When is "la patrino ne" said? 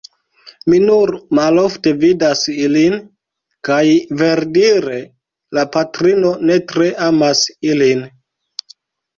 5.59-6.59